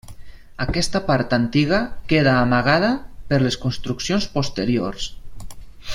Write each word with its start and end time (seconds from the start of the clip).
Aquesta 0.63 1.01
part 1.09 1.35
antiga 1.37 1.81
queda 2.13 2.33
amagada 2.47 2.91
per 3.33 3.41
les 3.45 3.61
construccions 3.67 4.29
posteriors. 4.39 5.11